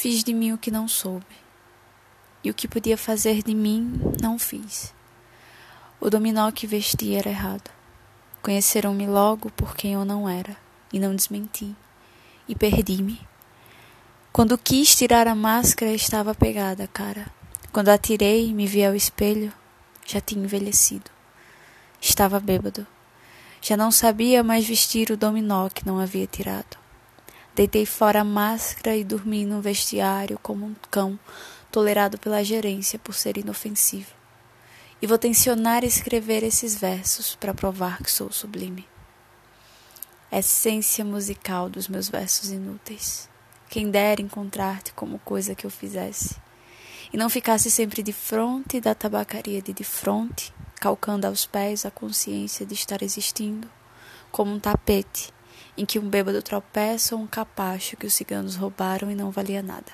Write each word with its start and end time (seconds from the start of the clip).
Fiz 0.00 0.22
de 0.22 0.32
mim 0.32 0.52
o 0.52 0.58
que 0.58 0.70
não 0.70 0.86
soube, 0.86 1.26
e 2.44 2.48
o 2.48 2.54
que 2.54 2.68
podia 2.68 2.96
fazer 2.96 3.42
de 3.42 3.52
mim, 3.52 4.00
não 4.22 4.38
fiz. 4.38 4.94
O 6.00 6.08
dominó 6.08 6.52
que 6.52 6.68
vesti 6.68 7.16
era 7.16 7.28
errado. 7.28 7.68
Conheceram-me 8.40 9.08
logo 9.08 9.50
por 9.50 9.74
quem 9.74 9.94
eu 9.94 10.04
não 10.04 10.28
era, 10.28 10.56
e 10.92 11.00
não 11.00 11.16
desmenti, 11.16 11.74
e 12.46 12.54
perdi-me. 12.54 13.20
Quando 14.32 14.56
quis 14.56 14.94
tirar 14.94 15.26
a 15.26 15.34
máscara, 15.34 15.90
estava 15.90 16.32
pegada, 16.32 16.86
cara. 16.86 17.26
Quando 17.72 17.88
a 17.88 17.98
tirei, 17.98 18.54
me 18.54 18.68
vi 18.68 18.84
ao 18.84 18.94
espelho, 18.94 19.52
já 20.06 20.20
tinha 20.20 20.44
envelhecido. 20.44 21.10
Estava 22.00 22.38
bêbado. 22.38 22.86
Já 23.60 23.76
não 23.76 23.90
sabia 23.90 24.44
mais 24.44 24.64
vestir 24.64 25.10
o 25.10 25.16
dominó 25.16 25.68
que 25.68 25.84
não 25.84 25.98
havia 25.98 26.28
tirado. 26.28 26.78
Deitei 27.58 27.84
fora 27.84 28.20
a 28.20 28.24
máscara 28.24 28.96
e 28.96 29.02
dormi 29.02 29.44
no 29.44 29.60
vestiário 29.60 30.38
como 30.40 30.64
um 30.64 30.76
cão 30.92 31.18
tolerado 31.72 32.16
pela 32.16 32.44
gerência 32.44 33.00
por 33.00 33.16
ser 33.16 33.36
inofensivo. 33.36 34.12
E 35.02 35.08
vou 35.08 35.18
tensionar 35.18 35.82
escrever 35.82 36.44
esses 36.44 36.76
versos 36.76 37.34
para 37.34 37.52
provar 37.52 38.00
que 38.00 38.12
sou 38.12 38.30
sublime. 38.30 38.86
Essência 40.30 41.04
musical 41.04 41.68
dos 41.68 41.88
meus 41.88 42.08
versos 42.08 42.52
inúteis. 42.52 43.28
Quem 43.68 43.90
dera 43.90 44.22
encontrar-te 44.22 44.92
como 44.92 45.18
coisa 45.18 45.52
que 45.52 45.66
eu 45.66 45.70
fizesse. 45.70 46.36
E 47.12 47.16
não 47.16 47.28
ficasse 47.28 47.72
sempre 47.72 48.04
de 48.04 48.12
fronte 48.12 48.80
da 48.80 48.94
tabacaria 48.94 49.60
de 49.60 49.72
de 49.72 49.82
fronte, 49.82 50.54
calcando 50.76 51.26
aos 51.26 51.44
pés 51.44 51.84
a 51.84 51.90
consciência 51.90 52.64
de 52.64 52.74
estar 52.74 53.02
existindo, 53.02 53.68
como 54.30 54.52
um 54.52 54.60
tapete 54.60 55.36
em 55.78 55.86
que 55.86 55.98
um 55.98 56.08
bêbado 56.08 56.42
tropeça 56.42 57.14
ou 57.14 57.22
um 57.22 57.26
capacho 57.26 57.96
que 57.96 58.06
os 58.06 58.12
ciganos 58.12 58.56
roubaram 58.56 59.10
e 59.10 59.14
não 59.14 59.30
valia 59.30 59.62
nada. 59.62 59.92